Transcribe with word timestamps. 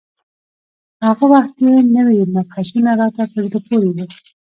په 0.97 1.03
هغه 1.09 1.25
وخت 1.33 1.51
کې 1.57 1.69
نوي 1.95 2.19
مبحثونه 2.35 2.91
راته 3.01 3.21
په 3.31 3.37
زړه 3.45 3.59
پورې 3.67 3.87
وو. 3.95 4.05